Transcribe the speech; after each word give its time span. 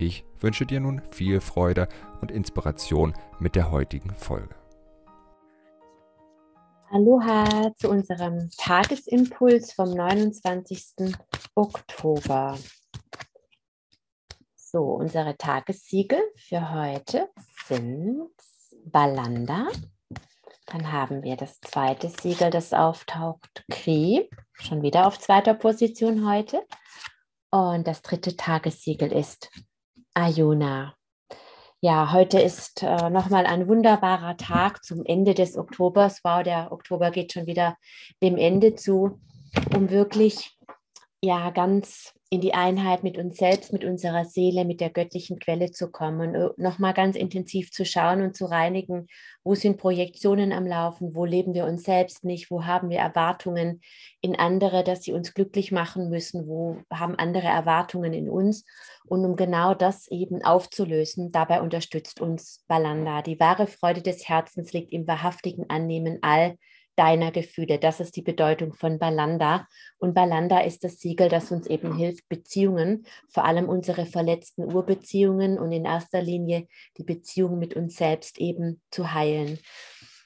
Ich 0.00 0.24
wünsche 0.38 0.64
dir 0.64 0.78
nun 0.78 1.02
viel 1.10 1.40
Freude 1.40 1.88
und 2.20 2.30
Inspiration 2.30 3.14
mit 3.40 3.56
der 3.56 3.72
heutigen 3.72 4.14
Folge. 4.14 4.54
Aloha 6.90 7.72
zu 7.76 7.90
unserem 7.90 8.48
Tagesimpuls 8.56 9.72
vom 9.72 9.92
29. 9.92 11.16
Oktober. 11.56 12.56
So, 14.54 14.84
unsere 14.84 15.36
Tagessiegel 15.36 16.20
für 16.36 16.72
heute 16.72 17.28
sind 17.66 18.30
Balanda. 18.84 19.66
Dann 20.66 20.92
haben 20.92 21.24
wir 21.24 21.36
das 21.36 21.60
zweite 21.60 22.08
Siegel, 22.08 22.50
das 22.50 22.72
auftaucht, 22.72 23.64
Kri, 23.68 24.30
schon 24.52 24.82
wieder 24.82 25.08
auf 25.08 25.18
zweiter 25.18 25.54
Position 25.54 26.30
heute. 26.30 26.64
Und 27.50 27.88
das 27.88 28.02
dritte 28.02 28.36
Tagessiegel 28.36 29.10
ist 29.10 29.50
Ayuna. 30.18 30.96
Ja, 31.80 32.12
heute 32.12 32.40
ist 32.40 32.82
äh, 32.82 33.08
nochmal 33.08 33.46
ein 33.46 33.68
wunderbarer 33.68 34.36
Tag 34.36 34.82
zum 34.82 35.04
Ende 35.04 35.32
des 35.32 35.56
Oktobers. 35.56 36.24
Wow, 36.24 36.42
der 36.42 36.72
Oktober 36.72 37.12
geht 37.12 37.32
schon 37.32 37.46
wieder 37.46 37.76
dem 38.20 38.36
Ende 38.36 38.74
zu, 38.74 39.20
um 39.76 39.90
wirklich 39.90 40.58
ja 41.22 41.50
ganz 41.50 42.14
in 42.30 42.42
die 42.42 42.52
Einheit 42.52 43.04
mit 43.04 43.16
uns 43.16 43.38
selbst, 43.38 43.72
mit 43.72 43.84
unserer 43.84 44.26
Seele, 44.26 44.66
mit 44.66 44.82
der 44.82 44.90
göttlichen 44.90 45.38
Quelle 45.38 45.70
zu 45.70 45.90
kommen 45.90 46.34
äh, 46.34 46.50
nochmal 46.58 46.92
ganz 46.92 47.16
intensiv 47.16 47.70
zu 47.70 47.86
schauen 47.86 48.20
und 48.20 48.36
zu 48.36 48.44
reinigen, 48.44 49.06
wo 49.44 49.54
sind 49.54 49.78
Projektionen 49.78 50.52
am 50.52 50.66
Laufen, 50.66 51.14
wo 51.14 51.24
leben 51.24 51.54
wir 51.54 51.64
uns 51.64 51.84
selbst 51.84 52.24
nicht, 52.24 52.50
wo 52.50 52.66
haben 52.66 52.90
wir 52.90 52.98
Erwartungen 52.98 53.80
in 54.20 54.36
andere, 54.36 54.84
dass 54.84 55.04
sie 55.04 55.14
uns 55.14 55.32
glücklich 55.32 55.72
machen 55.72 56.10
müssen, 56.10 56.46
wo 56.46 56.82
haben 56.92 57.14
andere 57.14 57.46
Erwartungen 57.46 58.12
in 58.12 58.28
uns. 58.28 58.66
Und 59.06 59.24
um 59.24 59.34
genau 59.34 59.72
das 59.72 60.06
eben 60.08 60.44
aufzulösen, 60.44 61.32
dabei 61.32 61.62
unterstützt 61.62 62.20
uns 62.20 62.62
Balanda. 62.68 63.22
Die 63.22 63.40
wahre 63.40 63.66
Freude 63.66 64.02
des 64.02 64.28
Herzens 64.28 64.74
liegt 64.74 64.92
im 64.92 65.06
wahrhaftigen 65.06 65.70
Annehmen 65.70 66.18
all 66.20 66.58
deiner 66.98 67.30
Gefühle. 67.30 67.78
Das 67.78 68.00
ist 68.00 68.16
die 68.16 68.22
Bedeutung 68.22 68.74
von 68.74 68.98
Balanda. 68.98 69.68
Und 69.98 70.14
Balanda 70.14 70.60
ist 70.60 70.82
das 70.82 70.98
Siegel, 70.98 71.28
das 71.28 71.52
uns 71.52 71.66
eben 71.66 71.96
hilft, 71.96 72.28
Beziehungen, 72.28 73.06
vor 73.28 73.44
allem 73.44 73.68
unsere 73.68 74.04
verletzten 74.04 74.64
Urbeziehungen 74.64 75.58
und 75.58 75.70
in 75.70 75.84
erster 75.84 76.20
Linie 76.20 76.66
die 76.96 77.04
Beziehung 77.04 77.58
mit 77.58 77.74
uns 77.74 77.96
selbst 77.96 78.38
eben 78.38 78.80
zu 78.90 79.12
heilen. 79.12 79.58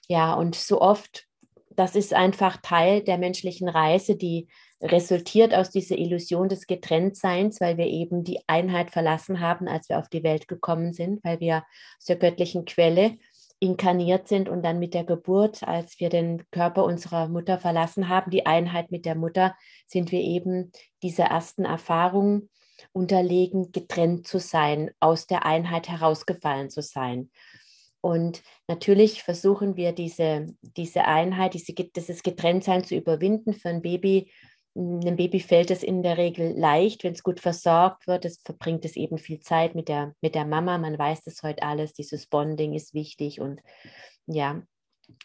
Ja, 0.09 0.35
und 0.35 0.55
so 0.55 0.81
oft, 0.81 1.27
das 1.71 1.95
ist 1.95 2.15
einfach 2.15 2.59
Teil 2.63 3.03
der 3.03 3.19
menschlichen 3.19 3.69
Reise, 3.69 4.17
die 4.17 4.49
resultiert 4.81 5.55
aus 5.55 5.71
dieser 5.71 5.97
Illusion 5.97 6.49
des 6.49 6.67
Getrenntseins, 6.67 7.61
weil 7.61 7.77
wir 7.77 7.87
eben 7.87 8.25
die 8.25 8.41
Einheit 8.47 8.91
verlassen 8.91 9.41
haben, 9.41 9.69
als 9.69 9.89
wir 9.89 9.99
auf 9.99 10.09
die 10.09 10.25
Welt 10.25 10.49
gekommen 10.49 10.93
sind, 10.93 11.23
weil 11.23 11.39
wir 11.39 11.65
der 12.09 12.17
göttlichen 12.17 12.65
Quelle 12.65 13.17
inkarniert 13.63 14.27
sind 14.27 14.49
und 14.49 14.65
dann 14.65 14.81
mit 14.81 14.93
der 14.93 15.05
Geburt, 15.05 15.63
als 15.63 16.01
wir 16.01 16.09
den 16.09 16.43
Körper 16.51 16.83
unserer 16.83 17.29
Mutter 17.29 17.59
verlassen 17.59 18.09
haben, 18.09 18.33
die 18.33 18.45
Einheit 18.45 18.91
mit 18.91 19.07
der 19.07 19.15
Mutter, 19.15 19.55
sind 19.87 20.11
wir 20.11 20.21
eben 20.21 20.73
dieser 21.05 21.27
ersten 21.27 21.65
Erfahrung 21.65 22.49
unterlegen, 22.91 23.71
getrennt 23.71 24.27
zu 24.27 24.41
sein, 24.41 24.91
aus 24.99 25.29
der 25.29 25.47
Einheit 25.47 25.89
herausgefallen 25.89 26.71
zu 26.71 26.83
sein. 26.83 27.31
Und 28.01 28.43
natürlich 28.67 29.23
versuchen 29.23 29.77
wir 29.77 29.93
diese, 29.93 30.49
diese 30.61 31.05
Einheit, 31.05 31.55
diese, 31.55 31.73
dieses 31.73 32.25
Getrenntsein 32.25 32.83
zu 32.83 32.97
überwinden. 32.97 33.55
Für 33.55 33.69
ein 33.69 33.81
Baby 33.81 34.33
einem 34.75 35.17
Baby 35.17 35.41
fällt 35.41 35.71
es 35.71 35.83
in 35.83 36.03
der 36.03 36.17
Regel 36.17 36.59
leicht, 36.59 37.05
wenn 37.05 37.13
es 37.13 37.23
gut 37.23 37.41
versorgt 37.41 38.07
wird. 38.07 38.25
Es 38.25 38.41
verbringt 38.43 38.85
es 38.85 38.97
eben 38.97 39.19
viel 39.19 39.41
Zeit 39.41 39.75
mit 39.75 39.89
der, 39.89 40.15
mit 40.21 40.35
der 40.35 40.47
Mama. 40.47 40.79
Man 40.79 40.99
weiß 40.99 41.25
das 41.25 41.43
heute 41.43 41.63
alles. 41.63 41.93
Dieses 41.93 42.27
Bonding 42.27 42.73
ist 42.73 42.95
wichtig 42.95 43.41
und 43.41 43.61
ja, 44.27 44.63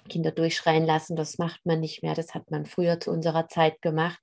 Kinder 0.10 0.32
durchschreien 0.32 0.86
lassen, 0.86 1.16
das 1.16 1.38
macht 1.38 1.66
man 1.66 1.80
nicht 1.80 2.04
mehr. 2.04 2.14
Das 2.14 2.34
hat 2.34 2.50
man 2.52 2.66
früher 2.66 3.00
zu 3.00 3.12
unserer 3.12 3.48
Zeit 3.48 3.82
gemacht. 3.82 4.20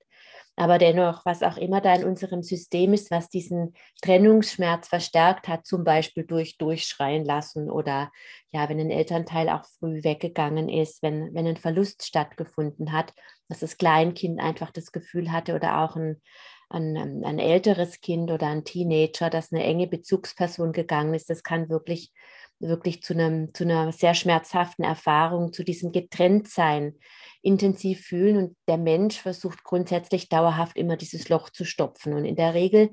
Aber 0.57 0.77
dennoch, 0.77 1.25
was 1.25 1.43
auch 1.43 1.57
immer 1.57 1.81
da 1.81 1.93
in 1.95 2.05
unserem 2.05 2.41
System 2.41 2.93
ist, 2.93 3.11
was 3.11 3.27
diesen 3.29 3.73
Trennungsschmerz 4.01 4.87
verstärkt 4.87 5.49
hat, 5.49 5.65
zum 5.65 5.83
Beispiel 5.83 6.23
durch 6.23 6.57
Durchschreien 6.57 7.25
lassen 7.25 7.69
oder 7.69 8.09
ja, 8.51 8.69
wenn 8.69 8.79
ein 8.79 8.89
Elternteil 8.89 9.49
auch 9.49 9.65
früh 9.65 10.03
weggegangen 10.03 10.69
ist, 10.69 11.03
wenn, 11.03 11.33
wenn 11.33 11.45
ein 11.45 11.57
Verlust 11.57 12.05
stattgefunden 12.05 12.93
hat, 12.93 13.13
dass 13.49 13.59
das 13.59 13.77
Kleinkind 13.77 14.39
einfach 14.39 14.71
das 14.71 14.93
Gefühl 14.93 15.31
hatte 15.33 15.55
oder 15.55 15.79
auch 15.81 15.97
ein, 15.97 16.21
ein, 16.69 17.23
ein 17.25 17.39
älteres 17.39 17.99
Kind 17.99 18.31
oder 18.31 18.47
ein 18.47 18.63
Teenager, 18.63 19.29
dass 19.29 19.51
eine 19.51 19.63
enge 19.63 19.87
Bezugsperson 19.87 20.71
gegangen 20.71 21.13
ist, 21.13 21.29
das 21.29 21.43
kann 21.43 21.69
wirklich 21.69 22.13
wirklich 22.59 23.03
zu, 23.03 23.13
einem, 23.13 23.53
zu 23.53 23.63
einer 23.63 23.91
sehr 23.91 24.13
schmerzhaften 24.13 24.83
Erfahrung, 24.83 25.53
zu 25.53 25.63
diesem 25.63 25.91
Getrenntsein 25.91 26.95
intensiv 27.41 28.01
fühlen. 28.01 28.37
Und 28.37 28.57
der 28.67 28.77
Mensch 28.77 29.19
versucht 29.19 29.63
grundsätzlich 29.63 30.29
dauerhaft 30.29 30.77
immer 30.77 30.97
dieses 30.97 31.29
Loch 31.29 31.49
zu 31.49 31.65
stopfen. 31.65 32.13
Und 32.13 32.25
in 32.25 32.35
der 32.35 32.53
Regel 32.53 32.91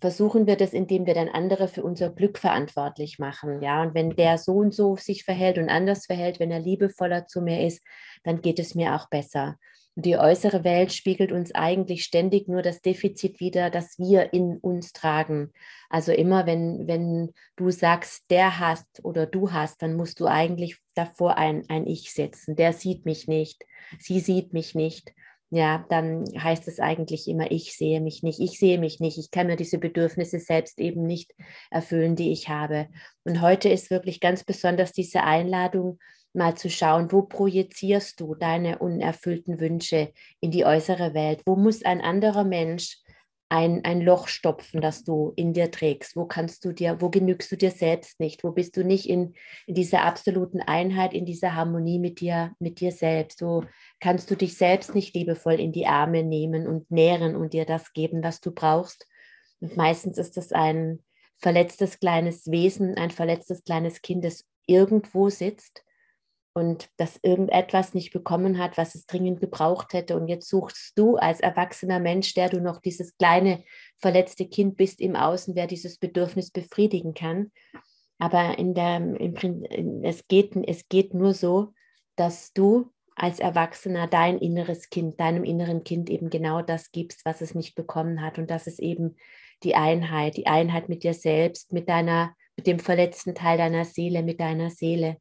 versuchen 0.00 0.46
wir 0.46 0.56
das, 0.56 0.72
indem 0.72 1.06
wir 1.06 1.14
dann 1.14 1.28
andere 1.28 1.68
für 1.68 1.82
unser 1.82 2.10
Glück 2.10 2.38
verantwortlich 2.38 3.18
machen. 3.18 3.62
Ja, 3.62 3.82
und 3.82 3.94
wenn 3.94 4.10
der 4.10 4.38
so 4.38 4.56
und 4.56 4.74
so 4.74 4.96
sich 4.96 5.24
verhält 5.24 5.58
und 5.58 5.70
anders 5.70 6.06
verhält, 6.06 6.38
wenn 6.38 6.50
er 6.50 6.60
liebevoller 6.60 7.26
zu 7.26 7.40
mir 7.40 7.66
ist, 7.66 7.82
dann 8.22 8.42
geht 8.42 8.58
es 8.58 8.74
mir 8.74 8.94
auch 8.94 9.08
besser. 9.08 9.56
Die 9.98 10.18
äußere 10.18 10.62
Welt 10.62 10.92
spiegelt 10.92 11.32
uns 11.32 11.54
eigentlich 11.54 12.04
ständig 12.04 12.48
nur 12.48 12.60
das 12.60 12.82
Defizit 12.82 13.40
wider, 13.40 13.70
das 13.70 13.98
wir 13.98 14.34
in 14.34 14.58
uns 14.58 14.92
tragen. 14.92 15.54
Also 15.88 16.12
immer, 16.12 16.44
wenn, 16.44 16.86
wenn 16.86 17.32
du 17.56 17.70
sagst, 17.70 18.30
der 18.30 18.60
hast 18.60 19.02
oder 19.04 19.24
du 19.24 19.52
hast, 19.52 19.80
dann 19.80 19.96
musst 19.96 20.20
du 20.20 20.26
eigentlich 20.26 20.76
davor 20.94 21.38
ein, 21.38 21.64
ein 21.70 21.86
Ich 21.86 22.12
setzen. 22.12 22.56
Der 22.56 22.74
sieht 22.74 23.06
mich 23.06 23.26
nicht, 23.26 23.64
sie 23.98 24.20
sieht 24.20 24.52
mich 24.52 24.74
nicht. 24.74 25.14
Ja, 25.48 25.86
dann 25.88 26.24
heißt 26.36 26.68
es 26.68 26.78
eigentlich 26.78 27.26
immer, 27.26 27.50
ich 27.50 27.74
sehe 27.74 28.02
mich 28.02 28.22
nicht, 28.22 28.40
ich 28.40 28.58
sehe 28.58 28.78
mich 28.78 29.00
nicht, 29.00 29.16
ich 29.16 29.30
kann 29.30 29.46
mir 29.46 29.56
diese 29.56 29.78
Bedürfnisse 29.78 30.40
selbst 30.40 30.78
eben 30.78 31.06
nicht 31.06 31.32
erfüllen, 31.70 32.16
die 32.16 32.32
ich 32.32 32.50
habe. 32.50 32.88
Und 33.24 33.40
heute 33.40 33.70
ist 33.70 33.90
wirklich 33.90 34.20
ganz 34.20 34.44
besonders 34.44 34.92
diese 34.92 35.22
Einladung, 35.22 36.00
mal 36.36 36.56
zu 36.56 36.70
schauen, 36.70 37.10
wo 37.10 37.22
projizierst 37.22 38.20
du 38.20 38.34
deine 38.34 38.78
unerfüllten 38.78 39.58
Wünsche 39.60 40.12
in 40.40 40.50
die 40.50 40.64
äußere 40.64 41.14
Welt? 41.14 41.42
Wo 41.46 41.56
muss 41.56 41.84
ein 41.84 42.00
anderer 42.00 42.44
Mensch 42.44 42.98
ein, 43.48 43.84
ein 43.84 44.00
Loch 44.00 44.28
stopfen, 44.28 44.80
das 44.80 45.04
du 45.04 45.32
in 45.36 45.52
dir 45.52 45.70
trägst? 45.70 46.16
Wo 46.16 46.26
kannst 46.26 46.64
du 46.64 46.72
dir, 46.72 47.00
wo 47.00 47.10
genügst 47.10 47.50
du 47.52 47.56
dir 47.56 47.70
selbst 47.70 48.18
nicht? 48.20 48.44
Wo 48.44 48.50
bist 48.50 48.76
du 48.76 48.84
nicht 48.84 49.08
in, 49.08 49.34
in 49.66 49.74
dieser 49.74 50.02
absoluten 50.02 50.60
Einheit, 50.60 51.14
in 51.14 51.24
dieser 51.24 51.54
Harmonie 51.54 51.98
mit 51.98 52.20
dir, 52.20 52.52
mit 52.58 52.80
dir 52.80 52.92
selbst? 52.92 53.42
Wo 53.42 53.64
kannst 54.00 54.30
du 54.30 54.36
dich 54.36 54.56
selbst 54.56 54.94
nicht 54.94 55.14
liebevoll 55.14 55.60
in 55.60 55.72
die 55.72 55.86
Arme 55.86 56.22
nehmen 56.22 56.66
und 56.66 56.90
nähren 56.90 57.36
und 57.36 57.52
dir 57.52 57.64
das 57.64 57.92
geben, 57.92 58.22
was 58.22 58.40
du 58.40 58.50
brauchst? 58.50 59.06
Und 59.60 59.76
meistens 59.76 60.18
ist 60.18 60.36
es 60.36 60.52
ein 60.52 61.02
verletztes 61.38 62.00
kleines 62.00 62.50
Wesen, 62.50 62.96
ein 62.96 63.10
verletztes 63.10 63.62
kleines 63.64 64.02
Kind, 64.02 64.24
das 64.24 64.44
irgendwo 64.66 65.28
sitzt 65.30 65.85
und 66.56 66.88
das 66.96 67.18
irgendetwas 67.22 67.92
nicht 67.92 68.14
bekommen 68.14 68.56
hat, 68.56 68.78
was 68.78 68.94
es 68.94 69.04
dringend 69.04 69.40
gebraucht 69.40 69.92
hätte. 69.92 70.16
Und 70.16 70.26
jetzt 70.26 70.48
suchst 70.48 70.98
du 70.98 71.16
als 71.16 71.40
erwachsener 71.40 72.00
Mensch, 72.00 72.32
der 72.32 72.48
du 72.48 72.62
noch 72.62 72.80
dieses 72.80 73.18
kleine 73.18 73.62
verletzte 73.98 74.48
Kind 74.48 74.78
bist 74.78 75.02
im 75.02 75.16
Außen, 75.16 75.54
wer 75.54 75.66
dieses 75.66 75.98
Bedürfnis 75.98 76.50
befriedigen 76.50 77.12
kann. 77.12 77.52
Aber 78.18 78.58
in 78.58 78.72
der, 78.72 78.96
im, 78.96 80.02
es, 80.02 80.26
geht, 80.28 80.56
es 80.66 80.88
geht 80.88 81.12
nur 81.12 81.34
so, 81.34 81.74
dass 82.16 82.54
du 82.54 82.90
als 83.16 83.38
Erwachsener 83.38 84.06
dein 84.06 84.38
inneres 84.38 84.88
Kind, 84.88 85.20
deinem 85.20 85.44
inneren 85.44 85.84
Kind 85.84 86.08
eben 86.08 86.30
genau 86.30 86.62
das 86.62 86.90
gibst, 86.90 87.26
was 87.26 87.42
es 87.42 87.54
nicht 87.54 87.74
bekommen 87.74 88.22
hat. 88.22 88.38
Und 88.38 88.50
das 88.50 88.66
ist 88.66 88.80
eben 88.80 89.16
die 89.62 89.74
Einheit, 89.74 90.38
die 90.38 90.46
Einheit 90.46 90.88
mit 90.88 91.02
dir 91.02 91.12
selbst, 91.12 91.74
mit 91.74 91.90
deiner, 91.90 92.34
mit 92.56 92.66
dem 92.66 92.78
verletzten 92.78 93.34
Teil 93.34 93.58
deiner 93.58 93.84
Seele, 93.84 94.22
mit 94.22 94.40
deiner 94.40 94.70
Seele. 94.70 95.18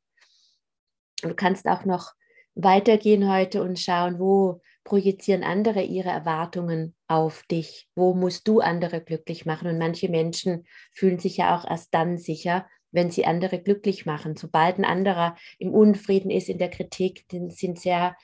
Du 1.30 1.36
kannst 1.36 1.68
auch 1.68 1.86
noch 1.86 2.14
weitergehen 2.56 3.30
heute 3.32 3.62
und 3.62 3.80
schauen, 3.80 4.20
wo 4.20 4.62
projizieren 4.84 5.44
andere 5.44 5.82
ihre 5.82 6.10
Erwartungen 6.10 6.96
auf 7.08 7.44
dich? 7.52 7.90
Wo 7.96 8.14
musst 8.14 8.48
du 8.48 8.62
andere 8.62 9.02
glücklich 9.02 9.46
machen? 9.46 9.68
Und 9.68 9.78
manche 9.78 10.10
Menschen 10.10 10.66
fühlen 10.94 11.20
sich 11.20 11.38
ja 11.38 11.58
auch 11.58 11.70
erst 11.70 11.94
dann 11.94 12.18
sicher, 12.18 12.68
wenn 12.92 13.12
sie 13.12 13.26
andere 13.26 13.60
glücklich 13.60 14.06
machen. 14.06 14.38
Sobald 14.38 14.78
ein 14.78 14.86
anderer 14.86 15.36
im 15.60 15.74
Unfrieden 15.74 16.30
ist, 16.30 16.48
in 16.48 16.60
der 16.60 16.70
Kritik, 16.70 17.26
sind 17.50 17.80
sehr, 17.80 18.16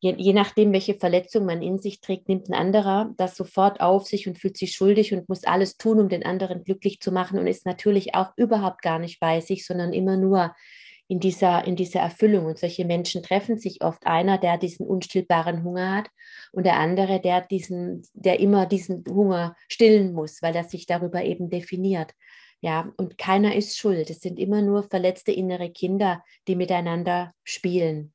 je, 0.00 0.14
je 0.16 0.32
nachdem, 0.32 0.72
welche 0.72 0.94
Verletzung 0.94 1.44
man 1.44 1.62
in 1.62 1.78
sich 1.78 2.00
trägt, 2.00 2.28
nimmt 2.28 2.48
ein 2.48 2.54
anderer 2.54 3.12
das 3.18 3.36
sofort 3.36 3.80
auf 3.80 4.06
sich 4.06 4.26
und 4.26 4.38
fühlt 4.38 4.56
sich 4.56 4.72
schuldig 4.72 5.12
und 5.12 5.28
muss 5.28 5.44
alles 5.44 5.76
tun, 5.76 6.00
um 6.00 6.08
den 6.08 6.24
anderen 6.24 6.64
glücklich 6.64 7.00
zu 7.00 7.12
machen 7.12 7.38
und 7.38 7.46
ist 7.46 7.66
natürlich 7.66 8.14
auch 8.14 8.32
überhaupt 8.36 8.82
gar 8.82 8.98
nicht 8.98 9.20
bei 9.20 9.40
sich, 9.40 9.64
sondern 9.66 9.92
immer 9.92 10.16
nur 10.16 10.54
in 11.10 11.18
dieser, 11.18 11.64
in 11.66 11.74
dieser 11.74 11.98
Erfüllung. 11.98 12.46
Und 12.46 12.58
solche 12.58 12.84
Menschen 12.84 13.24
treffen 13.24 13.58
sich 13.58 13.82
oft 13.82 14.06
einer, 14.06 14.38
der 14.38 14.58
diesen 14.58 14.86
unstillbaren 14.86 15.64
Hunger 15.64 15.96
hat 15.96 16.10
und 16.52 16.64
der 16.64 16.76
andere, 16.76 17.20
der 17.20 17.40
diesen, 17.40 18.06
der 18.14 18.38
immer 18.38 18.64
diesen 18.66 19.04
Hunger 19.08 19.56
stillen 19.66 20.12
muss, 20.12 20.40
weil 20.40 20.54
er 20.54 20.62
sich 20.62 20.86
darüber 20.86 21.24
eben 21.24 21.50
definiert. 21.50 22.12
Ja, 22.60 22.92
und 22.96 23.18
keiner 23.18 23.56
ist 23.56 23.76
schuld. 23.76 24.08
Es 24.08 24.20
sind 24.20 24.38
immer 24.38 24.62
nur 24.62 24.84
verletzte 24.84 25.32
innere 25.32 25.70
Kinder, 25.70 26.22
die 26.46 26.54
miteinander 26.54 27.34
spielen. 27.42 28.12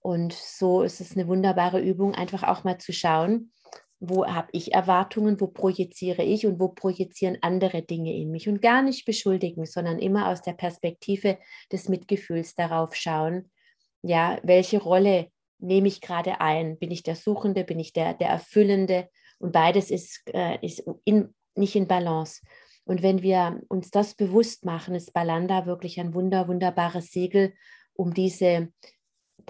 Und 0.00 0.34
so 0.34 0.82
ist 0.82 1.00
es 1.00 1.16
eine 1.16 1.26
wunderbare 1.26 1.80
Übung, 1.80 2.14
einfach 2.14 2.42
auch 2.42 2.64
mal 2.64 2.76
zu 2.76 2.92
schauen, 2.92 3.50
wo 4.00 4.26
habe 4.26 4.48
ich 4.52 4.72
Erwartungen, 4.72 5.40
wo 5.40 5.46
projiziere 5.46 6.22
ich 6.22 6.46
und 6.46 6.58
wo 6.58 6.68
projizieren 6.68 7.38
andere 7.42 7.82
Dinge 7.82 8.14
in 8.16 8.30
mich 8.30 8.48
und 8.48 8.62
gar 8.62 8.80
nicht 8.82 9.04
beschuldigen, 9.04 9.66
sondern 9.66 9.98
immer 9.98 10.28
aus 10.28 10.40
der 10.40 10.54
Perspektive 10.54 11.38
des 11.70 11.88
Mitgefühls 11.88 12.54
darauf 12.54 12.94
schauen, 12.94 13.50
ja, 14.02 14.38
welche 14.42 14.78
Rolle 14.78 15.28
nehme 15.58 15.88
ich 15.88 16.00
gerade 16.00 16.40
ein? 16.40 16.78
Bin 16.78 16.90
ich 16.90 17.02
der 17.02 17.14
Suchende, 17.14 17.64
bin 17.64 17.78
ich 17.78 17.92
der, 17.92 18.14
der 18.14 18.28
Erfüllende? 18.28 19.10
Und 19.38 19.52
beides 19.52 19.90
ist, 19.90 20.22
äh, 20.32 20.58
ist 20.64 20.82
in, 21.04 21.34
nicht 21.54 21.76
in 21.76 21.86
Balance. 21.86 22.40
Und 22.84 23.02
wenn 23.02 23.22
wir 23.22 23.60
uns 23.68 23.90
das 23.90 24.14
bewusst 24.14 24.64
machen, 24.64 24.94
ist 24.94 25.12
Balanda 25.12 25.66
wirklich 25.66 26.00
ein 26.00 26.14
wunder, 26.14 26.48
wunderbares 26.48 27.10
Segel, 27.10 27.52
um 27.92 28.14
diese 28.14 28.72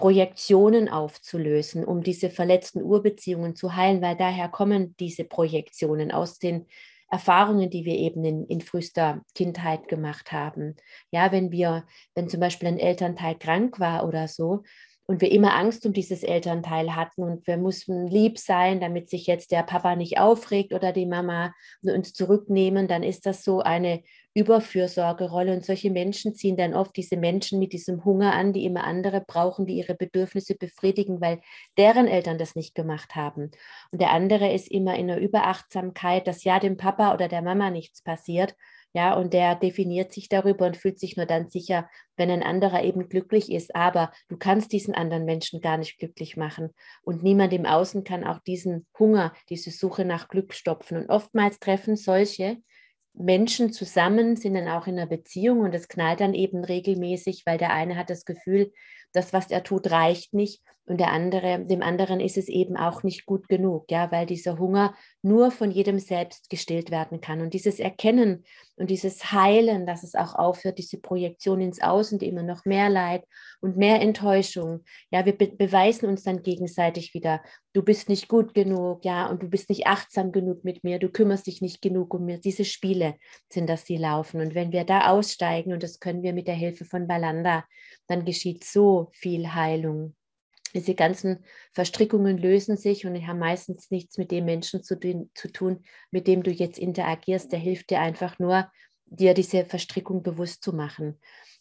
Projektionen 0.01 0.89
aufzulösen, 0.89 1.85
um 1.85 2.01
diese 2.01 2.29
verletzten 2.29 2.81
Urbeziehungen 2.81 3.55
zu 3.55 3.75
heilen, 3.75 4.01
weil 4.01 4.17
daher 4.17 4.49
kommen 4.49 4.95
diese 4.99 5.23
Projektionen 5.23 6.11
aus 6.11 6.39
den 6.39 6.65
Erfahrungen, 7.09 7.69
die 7.69 7.85
wir 7.85 7.95
eben 7.95 8.23
in, 8.25 8.45
in 8.47 8.61
frühester 8.61 9.21
Kindheit 9.35 9.87
gemacht 9.87 10.31
haben. 10.31 10.75
Ja, 11.11 11.31
wenn 11.31 11.51
wir, 11.51 11.85
wenn 12.15 12.29
zum 12.29 12.39
Beispiel 12.39 12.69
ein 12.69 12.79
Elternteil 12.79 13.37
krank 13.37 13.79
war 13.79 14.07
oder 14.07 14.27
so, 14.27 14.63
und 15.11 15.19
wir 15.19 15.29
immer 15.29 15.55
Angst 15.55 15.85
um 15.85 15.91
dieses 15.91 16.23
Elternteil 16.23 16.95
hatten 16.95 17.23
und 17.23 17.45
wir 17.45 17.57
mussten 17.57 18.07
lieb 18.07 18.39
sein, 18.39 18.79
damit 18.79 19.09
sich 19.09 19.27
jetzt 19.27 19.51
der 19.51 19.61
Papa 19.63 19.97
nicht 19.97 20.17
aufregt 20.19 20.71
oder 20.71 20.93
die 20.93 21.05
Mama 21.05 21.53
uns 21.81 22.13
zurücknehmen, 22.13 22.87
dann 22.87 23.03
ist 23.03 23.25
das 23.25 23.43
so 23.43 23.59
eine 23.59 24.03
Überfürsorgerolle 24.33 25.51
und 25.51 25.65
solche 25.65 25.91
Menschen 25.91 26.33
ziehen 26.33 26.55
dann 26.55 26.73
oft 26.73 26.95
diese 26.95 27.17
Menschen 27.17 27.59
mit 27.59 27.73
diesem 27.73 28.05
Hunger 28.05 28.33
an, 28.33 28.53
die 28.53 28.63
immer 28.63 28.85
andere 28.85 29.19
brauchen, 29.19 29.65
die 29.65 29.73
ihre 29.73 29.95
Bedürfnisse 29.95 30.55
befriedigen, 30.55 31.19
weil 31.19 31.41
deren 31.77 32.07
Eltern 32.07 32.37
das 32.37 32.55
nicht 32.55 32.73
gemacht 32.73 33.13
haben. 33.13 33.51
Und 33.91 33.99
der 33.99 34.11
andere 34.11 34.53
ist 34.53 34.71
immer 34.71 34.95
in 34.95 35.09
der 35.09 35.19
Überachtsamkeit, 35.19 36.25
dass 36.25 36.45
ja 36.45 36.59
dem 36.59 36.77
Papa 36.77 37.13
oder 37.13 37.27
der 37.27 37.41
Mama 37.41 37.69
nichts 37.69 38.01
passiert 38.01 38.55
ja, 38.93 39.13
und 39.13 39.33
der 39.33 39.55
definiert 39.55 40.11
sich 40.11 40.27
darüber 40.27 40.65
und 40.65 40.75
fühlt 40.75 40.99
sich 40.99 41.15
nur 41.15 41.25
dann 41.25 41.49
sicher, 41.49 41.89
wenn 42.17 42.29
ein 42.29 42.43
anderer 42.43 42.83
eben 42.83 43.07
glücklich 43.07 43.51
ist. 43.51 43.73
Aber 43.73 44.11
du 44.27 44.37
kannst 44.37 44.73
diesen 44.73 44.93
anderen 44.93 45.23
Menschen 45.23 45.61
gar 45.61 45.77
nicht 45.77 45.97
glücklich 45.97 46.35
machen. 46.35 46.71
Und 47.01 47.23
niemand 47.23 47.53
im 47.53 47.65
Außen 47.65 48.03
kann 48.03 48.25
auch 48.25 48.39
diesen 48.39 48.85
Hunger, 48.99 49.33
diese 49.49 49.71
Suche 49.71 50.03
nach 50.03 50.27
Glück 50.27 50.53
stopfen. 50.53 50.97
Und 50.97 51.09
oftmals 51.09 51.59
treffen 51.59 51.95
solche 51.95 52.57
Menschen 53.13 53.71
zusammen, 53.71 54.35
sind 54.35 54.55
dann 54.55 54.67
auch 54.67 54.87
in 54.87 54.97
einer 54.97 55.07
Beziehung 55.07 55.59
und 55.61 55.73
es 55.73 55.87
knallt 55.87 56.19
dann 56.19 56.33
eben 56.33 56.63
regelmäßig, 56.63 57.43
weil 57.45 57.57
der 57.57 57.71
eine 57.71 57.97
hat 57.97 58.09
das 58.09 58.25
Gefühl, 58.25 58.71
das, 59.13 59.33
was 59.33 59.51
er 59.51 59.63
tut, 59.63 59.89
reicht 59.91 60.33
nicht 60.33 60.61
und 60.91 60.97
der 60.97 61.13
andere, 61.13 61.63
dem 61.63 61.81
anderen 61.81 62.19
ist 62.19 62.37
es 62.37 62.49
eben 62.49 62.75
auch 62.75 63.01
nicht 63.01 63.25
gut 63.25 63.47
genug, 63.47 63.89
ja, 63.89 64.11
weil 64.11 64.25
dieser 64.25 64.59
Hunger 64.59 64.93
nur 65.21 65.49
von 65.49 65.71
jedem 65.71 65.99
selbst 65.99 66.49
gestillt 66.49 66.91
werden 66.91 67.21
kann. 67.21 67.39
Und 67.39 67.53
dieses 67.53 67.79
Erkennen 67.79 68.43
und 68.75 68.89
dieses 68.89 69.31
Heilen, 69.31 69.85
dass 69.85 70.03
es 70.03 70.15
auch 70.15 70.35
aufhört, 70.35 70.79
diese 70.79 70.99
Projektion 70.99 71.61
ins 71.61 71.81
Außen, 71.81 72.19
die 72.19 72.27
immer 72.27 72.43
noch 72.43 72.65
mehr 72.65 72.89
Leid 72.89 73.23
und 73.61 73.77
mehr 73.77 74.01
Enttäuschung. 74.01 74.83
Ja, 75.11 75.25
wir 75.25 75.37
be 75.37 75.47
beweisen 75.47 76.09
uns 76.09 76.23
dann 76.23 76.43
gegenseitig 76.43 77.13
wieder, 77.13 77.41
du 77.71 77.83
bist 77.83 78.09
nicht 78.09 78.27
gut 78.27 78.53
genug, 78.53 79.05
ja, 79.05 79.27
und 79.27 79.41
du 79.43 79.47
bist 79.47 79.69
nicht 79.69 79.87
achtsam 79.87 80.33
genug 80.33 80.65
mit 80.65 80.83
mir, 80.83 80.99
du 80.99 81.07
kümmerst 81.07 81.47
dich 81.47 81.61
nicht 81.61 81.81
genug 81.81 82.13
um 82.13 82.25
mir. 82.25 82.37
Diese 82.37 82.65
Spiele 82.65 83.15
sind 83.47 83.69
das, 83.69 83.85
die 83.85 83.95
laufen. 83.95 84.41
Und 84.41 84.55
wenn 84.55 84.73
wir 84.73 84.83
da 84.83 85.07
aussteigen, 85.09 85.71
und 85.71 85.83
das 85.83 86.01
können 86.01 86.21
wir 86.21 86.33
mit 86.33 86.49
der 86.49 86.55
Hilfe 86.55 86.83
von 86.83 87.07
Balanda, 87.07 87.63
dann 88.07 88.25
geschieht 88.25 88.65
so 88.65 89.07
viel 89.13 89.53
Heilung. 89.53 90.15
Diese 90.73 90.95
ganzen 90.95 91.43
Verstrickungen 91.73 92.37
lösen 92.37 92.77
sich 92.77 93.05
und 93.05 93.27
haben 93.27 93.39
meistens 93.39 93.91
nichts 93.91 94.17
mit 94.17 94.31
dem 94.31 94.45
Menschen 94.45 94.83
zu, 94.83 94.97
zu 94.99 95.51
tun, 95.51 95.83
mit 96.11 96.27
dem 96.27 96.43
du 96.43 96.51
jetzt 96.51 96.79
interagierst. 96.79 97.51
Der 97.51 97.59
hilft 97.59 97.89
dir 97.89 97.99
einfach 97.99 98.39
nur, 98.39 98.69
dir 99.05 99.33
diese 99.33 99.65
Verstrickung 99.65 100.23
bewusst 100.23 100.63
zu 100.63 100.73
machen. 100.73 101.19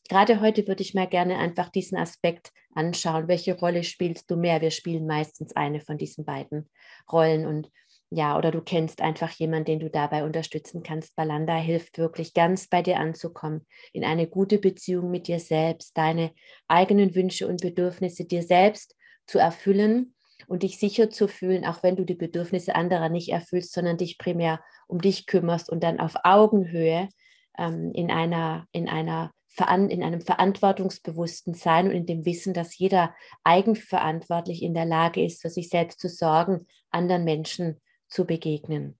Gerade 0.08 0.40
heute 0.40 0.66
würde 0.66 0.82
ich 0.82 0.94
mal 0.94 1.06
gerne 1.06 1.38
einfach 1.38 1.68
diesen 1.68 1.98
Aspekt 1.98 2.52
anschauen. 2.74 3.28
Welche 3.28 3.58
Rolle 3.58 3.84
spielst 3.84 4.30
du 4.30 4.36
mehr? 4.36 4.60
Wir 4.60 4.70
spielen 4.70 5.06
meistens 5.06 5.54
eine 5.54 5.80
von 5.80 5.98
diesen 5.98 6.24
beiden 6.24 6.68
Rollen 7.10 7.46
und 7.46 7.70
ja, 8.12 8.36
oder 8.36 8.50
du 8.50 8.60
kennst 8.60 9.02
einfach 9.02 9.30
jemanden, 9.30 9.66
den 9.66 9.80
du 9.80 9.88
dabei 9.88 10.24
unterstützen 10.24 10.82
kannst. 10.82 11.14
Balanda 11.14 11.54
hilft 11.54 11.96
wirklich 11.96 12.34
ganz 12.34 12.66
bei 12.66 12.82
dir 12.82 12.98
anzukommen, 12.98 13.64
in 13.92 14.04
eine 14.04 14.26
gute 14.26 14.58
Beziehung 14.58 15.12
mit 15.12 15.28
dir 15.28 15.38
selbst, 15.38 15.96
deine 15.96 16.32
eigenen 16.66 17.14
Wünsche 17.14 17.46
und 17.46 17.60
Bedürfnisse 17.60 18.24
dir 18.24 18.42
selbst 18.42 18.96
zu 19.30 19.38
erfüllen 19.38 20.14
und 20.48 20.64
dich 20.64 20.78
sicher 20.78 21.10
zu 21.10 21.28
fühlen, 21.28 21.64
auch 21.64 21.82
wenn 21.84 21.94
du 21.94 22.04
die 22.04 22.16
Bedürfnisse 22.16 22.74
anderer 22.74 23.08
nicht 23.08 23.28
erfüllst, 23.28 23.72
sondern 23.72 23.96
dich 23.96 24.18
primär 24.18 24.60
um 24.88 25.00
dich 25.00 25.26
kümmerst 25.26 25.70
und 25.70 25.84
dann 25.84 26.00
auf 26.00 26.16
Augenhöhe 26.24 27.08
ähm, 27.56 27.92
in 27.94 28.10
einer, 28.10 28.66
in 28.72 28.88
einer 28.88 29.32
in 29.68 30.02
einem 30.02 30.22
verantwortungsbewussten 30.22 31.52
Sein 31.54 31.88
und 31.88 31.92
in 31.92 32.06
dem 32.06 32.24
Wissen, 32.24 32.54
dass 32.54 32.78
jeder 32.78 33.14
eigenverantwortlich 33.44 34.62
in 34.62 34.72
der 34.72 34.86
Lage 34.86 35.22
ist, 35.22 35.42
für 35.42 35.50
sich 35.50 35.68
selbst 35.68 36.00
zu 36.00 36.08
sorgen, 36.08 36.66
anderen 36.90 37.24
Menschen 37.24 37.78
zu 38.08 38.24
begegnen. 38.24 38.98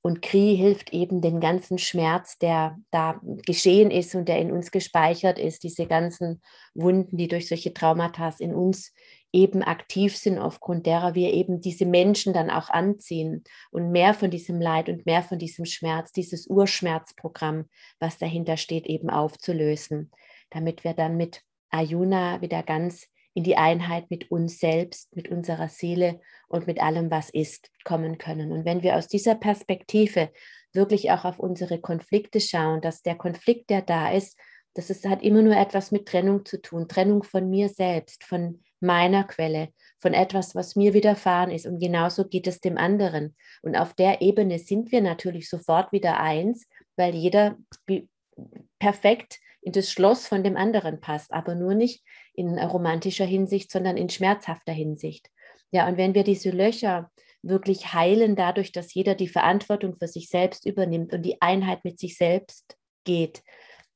Und 0.00 0.22
Kri 0.22 0.56
hilft 0.56 0.94
eben 0.94 1.20
den 1.20 1.40
ganzen 1.40 1.76
Schmerz, 1.76 2.38
der 2.38 2.78
da 2.90 3.20
geschehen 3.44 3.90
ist 3.90 4.14
und 4.14 4.28
der 4.28 4.38
in 4.38 4.52
uns 4.52 4.70
gespeichert 4.70 5.38
ist, 5.38 5.62
diese 5.62 5.86
ganzen 5.86 6.40
Wunden, 6.72 7.18
die 7.18 7.28
durch 7.28 7.48
solche 7.48 7.74
Traumata 7.74 8.34
in 8.38 8.54
uns 8.54 8.94
eben 9.32 9.62
aktiv 9.62 10.16
sind, 10.16 10.38
aufgrund 10.38 10.86
derer 10.86 11.14
wir 11.14 11.32
eben 11.32 11.60
diese 11.60 11.86
Menschen 11.86 12.32
dann 12.32 12.50
auch 12.50 12.68
anziehen 12.68 13.44
und 13.70 13.90
mehr 13.90 14.14
von 14.14 14.30
diesem 14.30 14.60
Leid 14.60 14.88
und 14.88 15.06
mehr 15.06 15.22
von 15.22 15.38
diesem 15.38 15.64
Schmerz, 15.64 16.12
dieses 16.12 16.46
Urschmerzprogramm, 16.48 17.66
was 17.98 18.18
dahinter 18.18 18.56
steht, 18.56 18.86
eben 18.86 19.10
aufzulösen, 19.10 20.10
damit 20.50 20.84
wir 20.84 20.94
dann 20.94 21.16
mit 21.16 21.42
Ayuna 21.70 22.40
wieder 22.40 22.62
ganz 22.62 23.06
in 23.34 23.44
die 23.44 23.56
Einheit 23.56 24.10
mit 24.10 24.30
uns 24.30 24.58
selbst, 24.58 25.14
mit 25.14 25.28
unserer 25.28 25.68
Seele 25.68 26.20
und 26.48 26.66
mit 26.66 26.82
allem, 26.82 27.10
was 27.10 27.30
ist, 27.30 27.70
kommen 27.84 28.18
können. 28.18 28.50
Und 28.50 28.64
wenn 28.64 28.82
wir 28.82 28.96
aus 28.96 29.06
dieser 29.06 29.36
Perspektive 29.36 30.30
wirklich 30.72 31.10
auch 31.12 31.24
auf 31.24 31.38
unsere 31.38 31.80
Konflikte 31.80 32.40
schauen, 32.40 32.80
dass 32.80 33.02
der 33.02 33.14
Konflikt, 33.14 33.70
der 33.70 33.82
da 33.82 34.10
ist, 34.10 34.36
das 34.74 34.90
ist, 34.90 35.06
hat 35.06 35.22
immer 35.22 35.42
nur 35.42 35.56
etwas 35.56 35.90
mit 35.90 36.06
Trennung 36.06 36.44
zu 36.44 36.60
tun, 36.60 36.88
Trennung 36.88 37.22
von 37.22 37.48
mir 37.48 37.68
selbst, 37.68 38.24
von 38.24 38.62
meiner 38.80 39.24
Quelle, 39.24 39.68
von 39.98 40.14
etwas, 40.14 40.54
was 40.54 40.76
mir 40.76 40.94
widerfahren 40.94 41.50
ist. 41.50 41.66
Und 41.66 41.78
genauso 41.78 42.26
geht 42.26 42.46
es 42.46 42.60
dem 42.60 42.78
anderen. 42.78 43.36
Und 43.62 43.76
auf 43.76 43.94
der 43.94 44.22
Ebene 44.22 44.58
sind 44.58 44.90
wir 44.92 45.02
natürlich 45.02 45.48
sofort 45.48 45.92
wieder 45.92 46.18
eins, 46.18 46.66
weil 46.96 47.14
jeder 47.14 47.56
perfekt 48.78 49.38
in 49.62 49.72
das 49.72 49.90
Schloss 49.90 50.26
von 50.26 50.42
dem 50.42 50.56
anderen 50.56 51.00
passt, 51.00 51.32
aber 51.32 51.54
nur 51.54 51.74
nicht 51.74 52.02
in 52.32 52.58
romantischer 52.58 53.26
Hinsicht, 53.26 53.70
sondern 53.70 53.96
in 53.98 54.08
schmerzhafter 54.08 54.72
Hinsicht. 54.72 55.28
Ja, 55.70 55.86
und 55.86 55.98
wenn 55.98 56.14
wir 56.14 56.24
diese 56.24 56.50
Löcher 56.50 57.10
wirklich 57.42 57.92
heilen, 57.92 58.36
dadurch, 58.36 58.72
dass 58.72 58.94
jeder 58.94 59.14
die 59.14 59.28
Verantwortung 59.28 59.96
für 59.96 60.08
sich 60.08 60.28
selbst 60.28 60.66
übernimmt 60.66 61.12
und 61.12 61.22
die 61.22 61.40
Einheit 61.40 61.84
mit 61.84 61.98
sich 61.98 62.16
selbst 62.16 62.76
geht, 63.04 63.42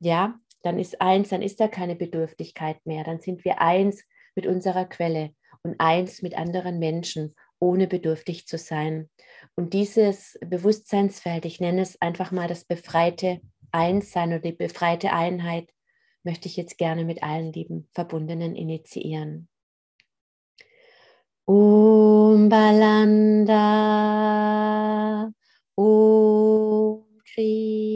ja, 0.00 0.34
dann 0.62 0.78
ist 0.78 1.00
eins, 1.00 1.30
dann 1.30 1.42
ist 1.42 1.60
da 1.60 1.68
keine 1.68 1.96
Bedürftigkeit 1.96 2.78
mehr, 2.84 3.04
dann 3.04 3.20
sind 3.20 3.44
wir 3.44 3.60
eins 3.60 4.04
mit 4.34 4.46
unserer 4.46 4.84
Quelle 4.84 5.34
und 5.62 5.76
eins 5.78 6.22
mit 6.22 6.36
anderen 6.36 6.78
Menschen, 6.78 7.34
ohne 7.58 7.86
bedürftig 7.86 8.46
zu 8.46 8.58
sein. 8.58 9.08
Und 9.54 9.72
dieses 9.72 10.38
Bewusstseinsfeld, 10.44 11.44
ich 11.44 11.60
nenne 11.60 11.82
es 11.82 12.00
einfach 12.00 12.30
mal 12.30 12.48
das 12.48 12.64
befreite 12.64 13.40
Einssein 13.72 14.28
oder 14.30 14.40
die 14.40 14.52
befreite 14.52 15.12
Einheit, 15.12 15.70
möchte 16.22 16.48
ich 16.48 16.56
jetzt 16.56 16.78
gerne 16.78 17.04
mit 17.04 17.22
allen 17.22 17.52
lieben 17.52 17.88
Verbundenen 17.92 18.54
initiieren. 18.56 19.48
Om 21.46 22.48
Balanda, 22.48 23.54
Om 25.76 27.04
Kri, 27.26 27.93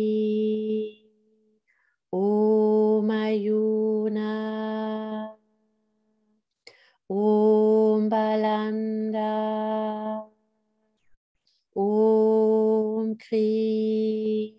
Om 11.79 13.15
Kri, 13.15 14.51